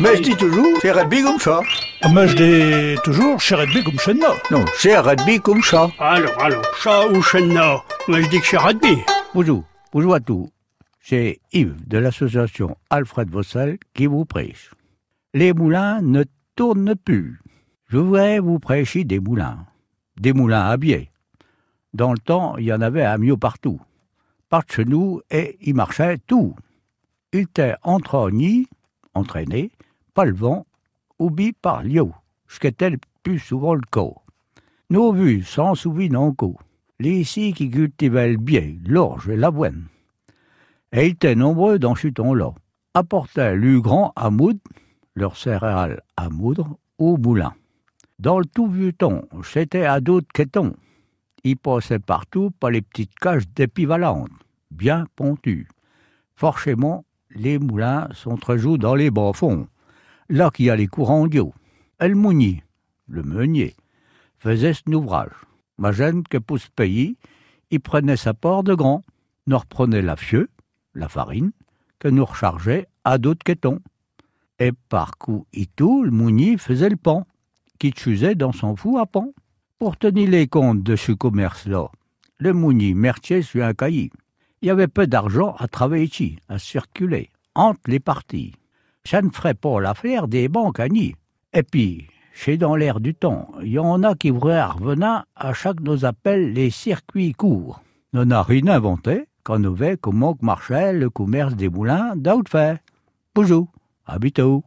Mais 0.00 0.16
je 0.16 0.22
dis 0.22 0.36
toujours, 0.36 0.78
c'est 0.80 0.92
rugby 0.92 1.22
comme 1.22 1.40
ça. 1.40 1.60
Mais 2.14 2.28
je 2.28 2.36
dis 2.36 3.00
toujours, 3.02 3.40
chez 3.40 3.56
rugby 3.56 3.82
comme 3.82 3.98
chez 3.98 4.14
nous. 4.14 4.20
Non, 4.52 4.64
c'est 4.76 4.96
rugby 4.96 5.40
comme 5.40 5.60
ça. 5.60 5.90
Alors, 5.98 6.40
alors, 6.40 6.64
chat 6.76 7.08
ou 7.08 7.20
chenna 7.20 7.82
Moi, 8.06 8.20
je 8.22 8.28
dis 8.28 8.40
que 8.40 8.46
c'est 8.46 8.58
rugby. 8.58 8.98
Bonjour, 9.34 9.64
bonjour 9.92 10.14
à 10.14 10.20
tous. 10.20 10.48
C'est 11.00 11.40
Yves 11.52 11.84
de 11.88 11.98
l'association 11.98 12.76
Alfred 12.90 13.28
Vossel 13.28 13.78
qui 13.92 14.06
vous 14.06 14.24
prêche. 14.24 14.70
Les 15.34 15.52
moulins 15.52 16.00
ne 16.00 16.22
tournent 16.54 16.94
plus. 16.94 17.40
Je 17.88 17.98
voudrais 17.98 18.38
vous 18.38 18.60
prêcher 18.60 19.02
des 19.02 19.18
moulins. 19.18 19.66
Des 20.20 20.32
moulins 20.32 20.66
à 20.66 20.76
biais. 20.76 21.10
Dans 21.92 22.12
le 22.12 22.18
temps, 22.18 22.56
il 22.56 22.66
y 22.66 22.72
en 22.72 22.82
avait 22.82 23.02
à 23.02 23.18
mieux 23.18 23.36
partout. 23.36 23.80
Par 24.48 24.62
chez 24.70 24.84
nous, 24.84 25.22
et 25.28 25.58
il 25.60 25.74
marchait 25.74 26.18
tout. 26.18 26.54
Il 27.32 27.40
était 27.40 27.74
entraîné, 27.82 28.66
entraîné, 29.14 29.72
par 30.18 30.26
le 30.26 30.34
vent, 30.34 30.66
ou 31.20 31.30
bien 31.30 31.52
par 31.62 31.84
l'eau, 31.84 32.12
ce 32.48 32.58
qui 32.58 32.66
était 32.66 32.90
le 32.90 32.98
plus 33.22 33.38
souvent 33.38 33.74
le 33.74 33.82
cas. 33.88 34.10
Nos 34.90 35.12
vues 35.12 35.44
s'en 35.44 35.76
souviennent 35.76 36.16
encore. 36.16 36.60
Les 36.98 37.20
ici 37.20 37.52
qui 37.52 37.70
cultivaient 37.70 38.32
le 38.32 38.36
bien, 38.36 38.74
l'orge 38.84 39.28
et 39.28 39.36
l'avoine. 39.36 39.84
Et 40.90 41.06
ils 41.06 41.12
étaient 41.12 41.36
nombreux 41.36 41.78
dans 41.78 41.94
ce 41.94 42.08
temps-là. 42.08 42.52
Apportaient 42.94 43.54
le 43.54 43.80
grand 43.80 44.12
à 44.16 44.30
moudre, 44.30 44.58
leur 45.14 45.36
céréales 45.36 46.02
à 46.16 46.30
moudre, 46.30 46.76
au 46.98 47.16
moulin. 47.16 47.54
Dans 48.18 48.40
le 48.40 48.44
tout 48.44 48.66
vieux 48.66 48.92
temps, 48.92 49.22
c'était 49.44 49.84
à 49.84 50.00
d'autres 50.00 50.32
quétons. 50.34 50.74
Ils 51.44 51.56
passaient 51.56 52.00
partout 52.00 52.50
par 52.58 52.72
les 52.72 52.82
petites 52.82 53.14
cages 53.20 53.48
d'épivalentes, 53.54 54.32
bien 54.72 55.06
pontues. 55.14 55.68
Forcément, 56.34 57.04
les 57.30 57.60
moulins 57.60 58.08
sont 58.14 58.36
toujours 58.36 58.78
dans 58.78 58.96
les 58.96 59.12
bas-fonds, 59.12 59.68
là 60.28 60.50
qu'il 60.50 60.66
y 60.66 60.70
a 60.70 60.76
les 60.76 60.86
courants 60.86 61.26
d'eau. 61.26 61.52
El 61.98 62.14
Mouni, 62.14 62.62
le 63.06 63.22
meunier, 63.22 63.74
faisait 64.38 64.74
cet 64.74 64.88
ouvrage. 64.88 65.32
Ma 65.78 65.92
gêne 65.92 66.22
que 66.22 66.38
pour 66.38 66.58
ce 66.58 66.68
pays, 66.74 67.16
il 67.70 67.80
prenait 67.80 68.16
sa 68.16 68.34
part 68.34 68.62
de 68.62 68.74
grand, 68.74 69.04
nous 69.46 69.58
reprenait 69.58 70.02
la 70.02 70.16
fieu, 70.16 70.48
la 70.94 71.08
farine, 71.08 71.52
que 71.98 72.08
nous 72.08 72.24
rechargeait 72.24 72.86
à 73.04 73.18
d'autres 73.18 73.44
quétons. 73.44 73.80
Et 74.58 74.72
par 74.88 75.18
coup 75.18 75.46
et 75.52 75.66
tout, 75.66 76.02
le 76.02 76.10
Mouni 76.10 76.58
faisait 76.58 76.88
le 76.88 76.96
pan, 76.96 77.26
qui 77.78 77.92
chusait 77.92 78.34
dans 78.34 78.52
son 78.52 78.76
fou 78.76 78.98
à 78.98 79.06
pan. 79.06 79.32
Pour 79.78 79.96
tenir 79.96 80.28
les 80.28 80.48
comptes 80.48 80.82
de 80.82 80.96
ce 80.96 81.12
commerce-là, 81.12 81.88
le 82.38 82.52
Mouni 82.52 82.94
mercier 82.94 83.42
sur 83.42 83.64
un 83.64 83.74
cahier. 83.74 84.10
Il 84.60 84.66
y 84.66 84.70
avait 84.70 84.88
peu 84.88 85.06
d'argent 85.06 85.54
à 85.58 85.68
travailler 85.68 86.06
ici, 86.06 86.38
à 86.48 86.58
circuler, 86.58 87.30
entre 87.54 87.82
les 87.86 88.00
parties. 88.00 88.54
Ça 89.04 89.22
ne 89.22 89.30
ferait 89.30 89.54
pas 89.54 89.80
l'affaire 89.80 90.28
des 90.28 90.48
banques 90.48 90.80
à. 90.80 91.14
Et 91.52 91.62
puis, 91.62 92.08
chez 92.34 92.56
dans 92.56 92.76
l'air 92.76 93.00
du 93.00 93.14
temps, 93.14 93.48
il 93.62 93.72
y 93.72 93.78
en 93.78 94.02
a 94.02 94.14
qui 94.14 94.30
voudraient 94.30 94.64
revenir 94.64 95.24
à 95.34 95.52
chaque 95.52 95.80
nos 95.80 96.04
appels 96.04 96.52
les 96.52 96.70
circuits 96.70 97.32
courts. 97.32 97.82
On 98.12 98.26
n'a 98.26 98.42
rien 98.42 98.68
inventé 98.68 99.24
quand 99.42 99.58
nous 99.58 99.74
veut 99.74 99.96
comment 99.96 100.36
marchait 100.40 100.92
le 100.92 101.10
commerce 101.10 101.56
des 101.56 101.68
moulins 101.68 102.14
d'Outfait. 102.16 102.78
Bonjour, 103.34 103.68
à 104.06 104.18
bientôt. 104.18 104.62